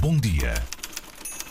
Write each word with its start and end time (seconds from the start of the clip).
Bom 0.00 0.16
dia 0.16 0.54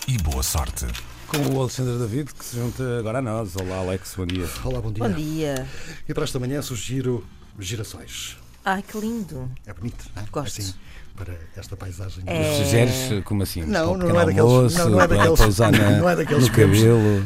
e 0.07 0.17
boa 0.17 0.43
sorte. 0.43 0.85
Com 1.27 1.37
o 1.55 1.61
Alexandre 1.61 1.97
David, 1.97 2.33
que 2.33 2.43
se 2.43 2.55
junta 2.57 2.99
agora 2.99 3.19
a 3.19 3.21
nós. 3.21 3.55
Olá, 3.55 3.77
Alex, 3.77 4.13
bom 4.17 4.25
dia. 4.25 4.47
Olá, 4.63 4.81
bom 4.81 4.91
dia. 4.91 5.07
Bom 5.07 5.13
dia. 5.13 5.67
E 6.07 6.13
para 6.13 6.23
esta 6.23 6.39
manhã 6.39 6.61
sugiro 6.61 7.25
girassóis. 7.59 8.37
Ai, 8.65 8.81
que 8.83 8.97
lindo. 8.99 9.49
É 9.65 9.73
bonito, 9.73 10.05
não 10.15 10.23
é? 10.23 10.25
Gosto. 10.31 10.59
Assim, 10.61 10.73
para 11.15 11.33
esta 11.55 11.75
paisagem. 11.75 12.23
É. 12.25 12.63
Sugeres 12.63 13.23
como 13.25 13.43
assim? 13.43 13.61
Não, 13.63 13.93
não 13.97 13.99
pequeno 13.99 14.19
é 14.19 14.25
daqueles- 14.25 14.39
almoço, 14.39 14.77
não, 14.77 14.89
não 14.89 15.01
é 15.01 15.07
daqueles- 15.07 15.57
na- 15.59 15.71
não 15.99 16.09
é 16.09 16.15
daqueles 16.15 16.47
no 16.47 16.53
vemos. 16.53 16.79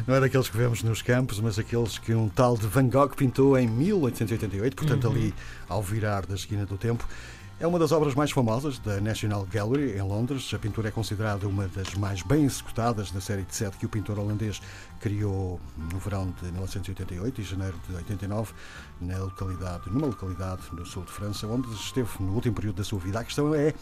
Não 0.07 0.15
é 0.15 0.19
daqueles 0.19 0.49
que 0.49 0.57
vemos 0.57 0.83
nos 0.83 1.01
campos, 1.01 1.39
mas 1.39 1.57
aqueles 1.59 1.97
que 1.97 2.13
um 2.13 2.27
tal 2.27 2.57
de 2.57 2.67
Van 2.67 2.87
Gogh 2.89 3.09
pintou 3.15 3.57
em 3.57 3.67
1888, 3.67 4.75
portanto 4.75 5.07
ali 5.09 5.33
ao 5.69 5.81
virar 5.81 6.25
da 6.25 6.35
esquina 6.35 6.65
do 6.65 6.77
tempo. 6.77 7.07
É 7.59 7.67
uma 7.67 7.77
das 7.77 7.91
obras 7.91 8.15
mais 8.15 8.31
famosas 8.31 8.79
da 8.79 8.99
National 8.99 9.45
Gallery 9.45 9.95
em 9.95 10.01
Londres. 10.01 10.51
A 10.53 10.59
pintura 10.59 10.89
é 10.89 10.91
considerada 10.91 11.47
uma 11.47 11.67
das 11.67 11.93
mais 11.93 12.21
bem 12.23 12.45
executadas 12.45 13.11
da 13.11 13.21
série 13.21 13.43
de 13.43 13.55
sete 13.55 13.77
que 13.77 13.85
o 13.85 13.89
pintor 13.89 14.17
holandês 14.17 14.59
criou 14.99 15.61
no 15.77 15.99
verão 15.99 16.33
de 16.41 16.51
1988 16.51 17.41
e 17.41 17.43
janeiro 17.43 17.75
de 17.87 17.95
89 17.95 18.53
na 18.99 19.17
localidade, 19.19 19.89
numa 19.89 20.07
localidade 20.07 20.63
no 20.73 20.85
sul 20.85 21.03
de 21.03 21.11
França, 21.11 21.47
onde 21.47 21.71
esteve 21.73 22.09
no 22.19 22.33
último 22.33 22.55
período 22.55 22.77
da 22.77 22.83
sua 22.83 22.99
vida. 22.99 23.19
A 23.19 23.23
questão 23.23 23.53
é 23.53 23.73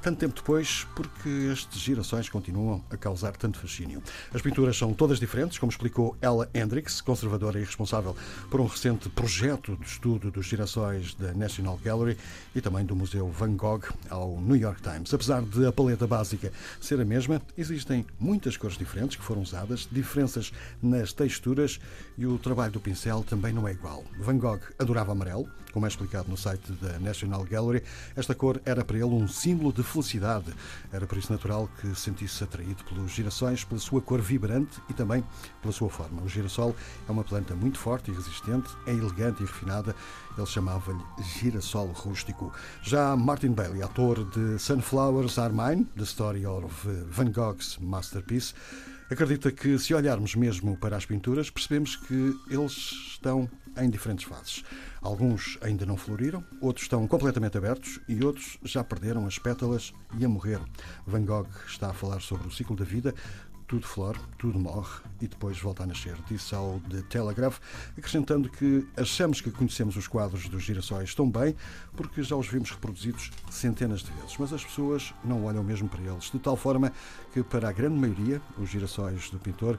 tanto 0.00 0.18
tempo 0.18 0.34
depois, 0.34 0.86
porque 0.94 1.28
estes 1.52 1.80
girassóis 1.80 2.28
continuam 2.28 2.84
a 2.90 2.96
causar 2.96 3.36
tanto 3.36 3.58
fascínio. 3.58 4.02
As 4.32 4.40
pinturas 4.40 4.76
são 4.76 4.92
todas 4.92 5.18
diferentes, 5.18 5.58
como 5.58 5.70
explicou 5.70 6.16
Ella 6.20 6.48
Hendricks, 6.54 7.00
conservadora 7.00 7.58
e 7.58 7.64
responsável 7.64 8.16
por 8.50 8.60
um 8.60 8.66
recente 8.66 9.08
projeto 9.08 9.76
de 9.76 9.86
estudo 9.86 10.30
dos 10.30 10.46
girassóis 10.46 11.14
da 11.14 11.32
National 11.34 11.78
Gallery 11.82 12.16
e 12.54 12.60
também 12.60 12.84
do 12.84 12.94
Museu 12.94 13.28
Van 13.28 13.54
Gogh 13.56 13.82
ao 14.08 14.40
New 14.40 14.56
York 14.56 14.80
Times. 14.82 15.12
Apesar 15.12 15.42
de 15.42 15.66
a 15.66 15.72
paleta 15.72 16.06
básica 16.06 16.52
ser 16.80 17.00
a 17.00 17.04
mesma, 17.04 17.42
existem 17.56 18.06
muitas 18.18 18.56
cores 18.56 18.78
diferentes 18.78 19.16
que 19.16 19.22
foram 19.22 19.42
usadas, 19.42 19.88
diferenças 19.90 20.52
nas 20.82 21.12
texturas 21.12 21.80
e 22.16 22.26
o 22.26 22.38
trabalho 22.38 22.72
do 22.72 22.80
pincel 22.80 23.24
também 23.24 23.52
não 23.52 23.66
é 23.66 23.72
igual. 23.72 24.04
Van 24.18 24.38
Gogh 24.38 24.60
adorava 24.78 25.12
amarelo, 25.12 25.48
como 25.72 25.86
é 25.86 25.88
explicado 25.88 26.28
no 26.28 26.36
site 26.36 26.72
da 26.72 26.98
National 26.98 27.44
Gallery. 27.44 27.82
Esta 28.16 28.34
cor 28.34 28.60
era 28.64 28.84
para 28.84 28.96
ele 28.96 29.06
um 29.06 29.28
símbolo 29.28 29.72
de 29.72 29.82
felicidade. 29.88 30.52
Era 30.92 31.06
por 31.06 31.18
isso 31.18 31.32
natural 31.32 31.68
que 31.80 31.94
sentisse 31.94 32.44
atraído 32.44 32.84
pelos 32.84 33.10
girassóis, 33.10 33.64
pela 33.64 33.80
sua 33.80 34.00
cor 34.00 34.20
vibrante 34.20 34.80
e 34.88 34.94
também 34.94 35.24
pela 35.60 35.72
sua 35.72 35.88
forma. 35.88 36.22
O 36.22 36.28
girassol 36.28 36.74
é 37.08 37.12
uma 37.12 37.24
planta 37.24 37.54
muito 37.54 37.78
forte 37.78 38.10
e 38.10 38.14
resistente, 38.14 38.68
é 38.86 38.92
elegante 38.92 39.42
e 39.42 39.46
refinada. 39.46 39.94
Ele 40.36 40.46
chamava-lhe 40.46 41.02
girassol 41.20 41.88
rústico. 41.88 42.52
Já 42.82 43.16
Martin 43.16 43.52
Bailey, 43.52 43.82
ator 43.82 44.24
de 44.24 44.58
Sunflowers 44.58 45.38
Are 45.38 45.52
Mine, 45.52 45.84
The 45.96 46.04
Story 46.04 46.46
of 46.46 46.88
Van 47.10 47.30
Gogh's 47.32 47.78
Masterpiece, 47.78 48.54
acredita 49.10 49.50
que 49.50 49.78
se 49.78 49.94
olharmos 49.94 50.34
mesmo 50.34 50.76
para 50.76 50.96
as 50.96 51.06
pinturas, 51.06 51.50
percebemos 51.50 51.96
que 51.96 52.34
eles 52.50 52.72
estão 53.10 53.48
em 53.76 53.88
diferentes 53.88 54.24
fases. 54.24 54.64
Alguns 55.00 55.58
ainda 55.60 55.86
não 55.86 55.96
floriram, 55.96 56.44
outros 56.60 56.84
estão 56.84 57.06
completamente 57.06 57.56
abertos 57.56 58.00
e 58.08 58.22
outros 58.24 58.58
já 58.62 58.82
perderam 58.82 59.26
as 59.26 59.38
pétalas 59.38 59.92
e 60.18 60.24
a 60.24 60.28
morrer. 60.28 60.60
Van 61.06 61.24
Gogh 61.24 61.48
está 61.66 61.90
a 61.90 61.94
falar 61.94 62.20
sobre 62.20 62.48
o 62.48 62.50
ciclo 62.50 62.76
da 62.76 62.84
vida. 62.84 63.14
Tudo 63.68 63.86
flore, 63.86 64.18
tudo 64.38 64.58
morre 64.58 65.02
e 65.20 65.28
depois 65.28 65.60
volta 65.60 65.82
a 65.82 65.86
nascer. 65.86 66.16
Disse 66.26 66.54
ao 66.54 66.80
The 66.88 67.02
Telegraph, 67.02 67.58
acrescentando 67.98 68.48
que 68.48 68.88
achamos 68.96 69.42
que 69.42 69.50
conhecemos 69.50 69.94
os 69.94 70.08
quadros 70.08 70.48
dos 70.48 70.62
girassóis 70.62 71.14
tão 71.14 71.30
bem 71.30 71.54
porque 71.94 72.22
já 72.22 72.34
os 72.34 72.48
vimos 72.48 72.70
reproduzidos 72.70 73.30
centenas 73.50 74.00
de 74.00 74.10
vezes, 74.12 74.36
mas 74.38 74.54
as 74.54 74.64
pessoas 74.64 75.12
não 75.22 75.44
olham 75.44 75.62
mesmo 75.62 75.86
para 75.86 76.00
eles, 76.00 76.30
de 76.30 76.38
tal 76.38 76.56
forma 76.56 76.90
que, 77.34 77.42
para 77.42 77.68
a 77.68 77.72
grande 77.72 78.00
maioria, 78.00 78.40
os 78.56 78.70
girassóis 78.70 79.28
do 79.28 79.38
pintor 79.38 79.78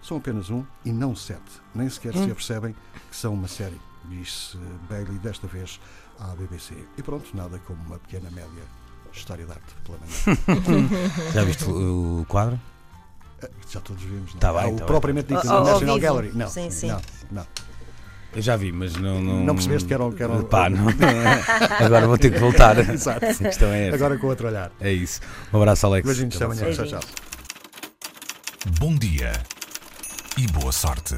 são 0.00 0.16
apenas 0.16 0.48
um 0.48 0.64
e 0.82 0.90
não 0.90 1.14
sete. 1.14 1.60
Nem 1.74 1.90
sequer 1.90 2.14
se 2.14 2.30
apercebem 2.30 2.74
que 3.10 3.16
são 3.16 3.34
uma 3.34 3.48
série, 3.48 3.78
disse 4.08 4.56
Bailey 4.88 5.18
desta 5.18 5.46
vez 5.46 5.78
à 6.18 6.28
BBC. 6.34 6.74
E 6.96 7.02
pronto, 7.02 7.36
nada 7.36 7.58
como 7.66 7.82
uma 7.84 7.98
pequena 7.98 8.30
média 8.30 8.62
história 9.12 9.44
de 9.44 9.52
arte 9.52 9.74
pela 9.84 9.98
manhã. 9.98 10.80
Já 11.34 11.44
viste 11.44 11.64
o 11.64 12.24
quadro? 12.28 12.58
Eh, 13.42 13.50
Já 13.70 13.80
todos 13.80 14.02
vimos, 14.02 14.30
não 14.32 14.38
é? 14.38 14.40
Tá 14.40 14.52
bem, 14.52 14.62
Ah, 14.62 14.68
o 14.68 14.76
tá 14.76 14.84
propriamente 14.86 15.28
dito 15.34 15.38
Ao- 15.38 15.44
da 15.44 15.52
ao 15.58 15.64
National. 15.80 15.98
Gallery. 15.98 16.30
Não, 16.34 16.48
Sim, 16.48 16.70
sim. 16.70 16.88
não, 16.88 17.00
não. 17.30 17.46
Eu 18.34 18.42
já 18.42 18.54
vi, 18.56 18.70
mas 18.70 18.94
não. 18.96 19.20
Não, 19.20 19.44
Não 19.44 19.54
percebeste 19.54 19.88
que 19.88 19.94
era 19.94 20.04
um- 20.04 20.12
que 20.12 20.22
era 20.22 20.32
um- 20.32 20.42
Pá, 20.44 20.68
não. 20.68 20.86
Agora 21.84 22.06
vou 22.06 22.18
ter 22.18 22.32
que 22.32 22.38
voltar. 22.38 22.76
Exato. 22.92 23.24
A 23.24 23.34
questão 23.34 23.68
é 23.68 23.86
essa. 23.88 23.96
Agora 23.96 24.18
com 24.18 24.26
outro 24.26 24.46
olhar. 24.48 24.70
É 24.80 24.92
isso. 24.92 25.20
Um 25.52 25.56
abraço, 25.58 25.86
Alex. 25.86 26.06
Beijinhos, 26.06 26.36
até 26.36 26.44
amanhã. 26.44 26.70
Tchau, 26.72 26.84
tchau. 26.86 27.00
Bom 28.78 28.94
dia 28.94 29.32
e 30.36 30.46
boa 30.48 30.72
sorte. 30.72 31.14